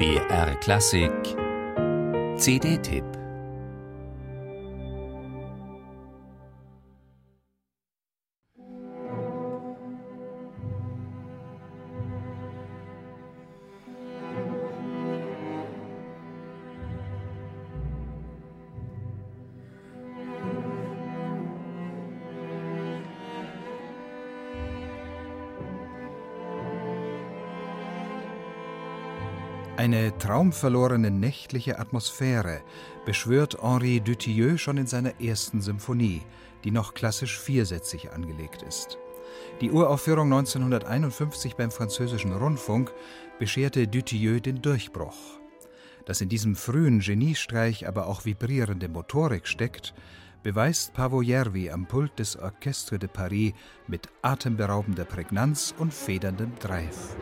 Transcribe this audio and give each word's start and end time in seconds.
BR 0.00 0.54
Klassik. 0.62 1.36
CD-Tipp 2.38 3.19
Eine 29.80 30.14
traumverlorene 30.18 31.10
nächtliche 31.10 31.78
Atmosphäre 31.78 32.60
beschwört 33.06 33.62
Henri 33.62 34.02
Dutilleux 34.02 34.60
schon 34.60 34.76
in 34.76 34.86
seiner 34.86 35.18
ersten 35.22 35.62
Symphonie, 35.62 36.20
die 36.64 36.70
noch 36.70 36.92
klassisch 36.92 37.40
viersätzig 37.40 38.12
angelegt 38.12 38.60
ist. 38.60 38.98
Die 39.62 39.70
Uraufführung 39.70 40.30
1951 40.30 41.54
beim 41.56 41.70
französischen 41.70 42.34
Rundfunk 42.34 42.92
bescherte 43.38 43.88
Dutilleux 43.88 44.42
den 44.42 44.60
Durchbruch. 44.60 45.16
Dass 46.04 46.20
in 46.20 46.28
diesem 46.28 46.56
frühen 46.56 47.00
Geniestreich 47.00 47.88
aber 47.88 48.06
auch 48.06 48.26
vibrierende 48.26 48.90
Motorik 48.90 49.46
steckt, 49.46 49.94
beweist 50.42 50.92
Pavo 50.92 51.22
Järvi 51.22 51.70
am 51.70 51.86
Pult 51.86 52.18
des 52.18 52.36
Orchestre 52.36 52.98
de 52.98 53.08
Paris 53.08 53.54
mit 53.86 54.10
atemberaubender 54.20 55.06
Prägnanz 55.06 55.74
und 55.78 55.94
federndem 55.94 56.52
Dreif. 56.58 57.16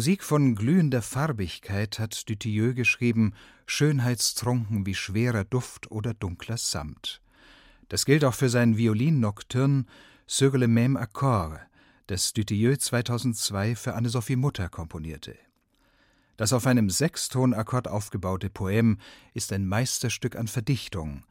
Musik 0.00 0.24
von 0.24 0.54
glühender 0.54 1.02
Farbigkeit 1.02 1.98
hat 1.98 2.26
Dutilleux 2.26 2.74
geschrieben, 2.74 3.34
schönheitstrunken 3.66 4.86
wie 4.86 4.94
schwerer 4.94 5.44
Duft 5.44 5.90
oder 5.90 6.14
dunkler 6.14 6.56
Samt. 6.56 7.20
Das 7.90 8.06
gilt 8.06 8.24
auch 8.24 8.32
für 8.32 8.48
sein 8.48 8.78
Violin-Nocturne 8.78 9.84
Sur 10.26 10.56
le 10.56 10.68
même 10.68 10.96
accord, 10.96 11.60
das 12.06 12.32
Dutilleux 12.32 12.78
2002 12.78 13.76
für 13.76 13.92
Anne-Sophie 13.92 14.36
Mutter 14.36 14.70
komponierte. 14.70 15.36
Das 16.38 16.54
auf 16.54 16.66
einem 16.66 16.88
Sechstonakkord 16.88 17.86
aufgebaute 17.86 18.48
Poem 18.48 18.96
ist 19.34 19.52
ein 19.52 19.66
Meisterstück 19.66 20.34
an 20.34 20.48
Verdichtung, 20.48 21.26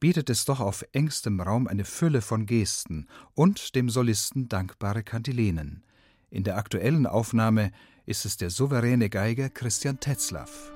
bietet 0.00 0.28
es 0.28 0.44
doch 0.44 0.58
auf 0.58 0.84
engstem 0.90 1.40
Raum 1.40 1.68
eine 1.68 1.84
Fülle 1.84 2.20
von 2.20 2.46
Gesten 2.46 3.06
und 3.34 3.76
dem 3.76 3.88
Solisten 3.88 4.48
dankbare 4.48 5.04
Kantilenen. 5.04 5.84
In 6.30 6.42
der 6.42 6.56
aktuellen 6.56 7.06
Aufnahme 7.06 7.70
ist 8.08 8.24
es 8.24 8.38
der 8.38 8.48
souveräne 8.48 9.10
Geiger 9.10 9.50
Christian 9.50 10.00
Tetzlaff. 10.00 10.72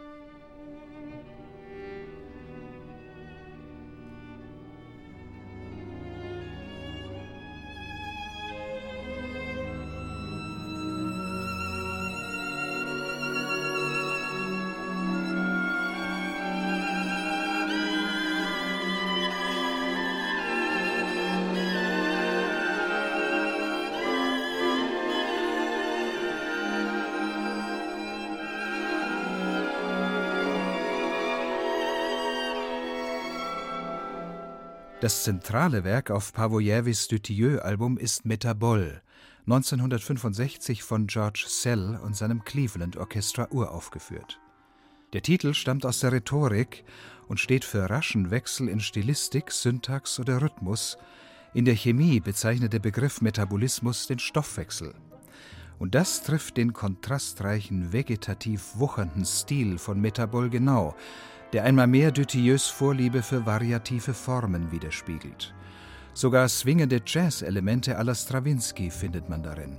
Das 35.03 35.25
zentrale 35.25 35.83
Werk 35.83 36.13
auf 36.13 36.33
Pavojevis 36.33 37.09
Dutilleux-Album 37.09 37.99
ist 37.99 38.25
Metabol, 38.25 39.03
1965 39.49 40.85
von 40.85 41.09
George 41.09 41.45
Sell 41.49 41.99
und 42.05 42.17
seinem 42.17 42.45
Cleveland 42.45 42.97
Orchestra 42.97 43.49
uraufgeführt. 43.51 44.39
Der 45.13 45.23
Titel 45.23 45.55
stammt 45.55 45.85
aus 45.87 45.99
der 45.99 46.13
Rhetorik 46.13 46.85
und 47.27 47.41
steht 47.41 47.65
für 47.65 47.91
raschen 47.91 48.31
Wechsel 48.31 48.69
in 48.69 48.79
Stilistik, 48.79 49.51
Syntax 49.51 50.21
oder 50.21 50.41
Rhythmus. 50.41 50.97
In 51.53 51.65
der 51.65 51.75
Chemie 51.75 52.21
bezeichnet 52.21 52.73
der 52.73 52.79
Begriff 52.79 53.21
Metabolismus 53.21 54.07
den 54.07 54.21
Stoffwechsel. 54.21 54.95
Und 55.79 55.95
das 55.95 56.23
trifft 56.23 56.57
den 56.57 56.73
kontrastreichen, 56.73 57.93
vegetativ 57.93 58.73
wuchernden 58.75 59.25
Stil 59.25 59.79
von 59.79 60.01
Metabol 60.01 60.51
genau, 60.51 60.95
der 61.53 61.65
einmal 61.65 61.87
mehr 61.87 62.13
Dutilleux 62.13 62.69
Vorliebe 62.69 63.23
für 63.23 63.45
variative 63.45 64.15
Formen 64.15 64.71
widerspiegelt. 64.73 65.55
Sogar 66.15 66.49
swingende 66.49 67.01
Jazz-Elemente 67.05 67.93
la 67.93 68.15
Stravinsky 68.15 68.91
findet 68.91 69.29
man 69.29 69.43
darin. 69.43 69.79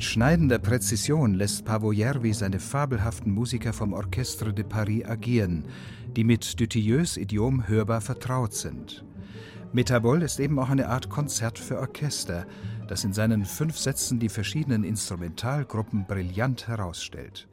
Mit 0.00 0.04
schneidender 0.04 0.58
Präzision 0.58 1.34
lässt 1.34 1.66
Pavo-Järvi 1.66 2.32
seine 2.32 2.58
fabelhaften 2.58 3.34
Musiker 3.34 3.74
vom 3.74 3.92
Orchestre 3.92 4.54
de 4.54 4.64
Paris 4.64 5.04
agieren, 5.04 5.66
die 6.16 6.24
mit 6.24 6.58
Dutilleux 6.58 7.18
Idiom 7.18 7.68
hörbar 7.68 8.00
vertraut 8.00 8.54
sind. 8.54 9.04
Metabol 9.74 10.22
ist 10.22 10.40
eben 10.40 10.58
auch 10.58 10.70
eine 10.70 10.88
Art 10.88 11.10
Konzert 11.10 11.58
für 11.58 11.78
Orchester, 11.78 12.46
das 12.88 13.04
in 13.04 13.12
seinen 13.12 13.44
fünf 13.44 13.76
Sätzen 13.76 14.18
die 14.18 14.30
verschiedenen 14.30 14.84
Instrumentalgruppen 14.84 16.06
brillant 16.06 16.66
herausstellt. 16.66 17.49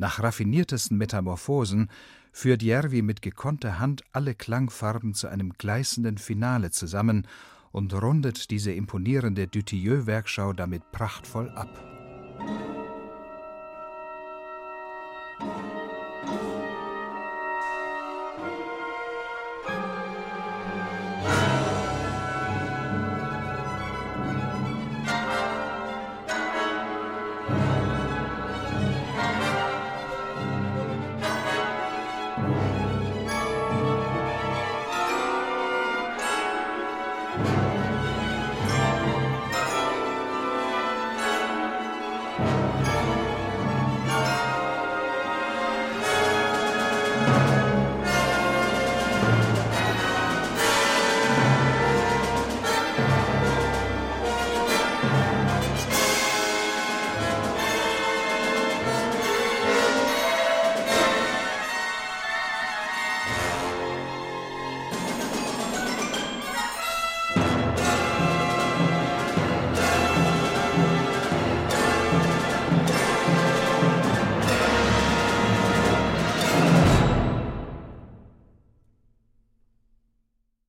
Nach 0.00 0.18
raffiniertesten 0.18 0.96
Metamorphosen 0.96 1.90
führt 2.32 2.62
Järvi 2.62 3.02
mit 3.02 3.20
gekonnter 3.20 3.78
Hand 3.78 4.02
alle 4.12 4.34
Klangfarben 4.34 5.12
zu 5.12 5.28
einem 5.28 5.52
gleißenden 5.52 6.16
Finale 6.16 6.70
zusammen 6.70 7.26
und 7.70 7.92
rundet 7.92 8.50
diese 8.50 8.72
imponierende 8.72 9.46
Dutilleux-Werkschau 9.46 10.54
damit 10.54 10.90
prachtvoll 10.90 11.50
ab. 11.50 11.68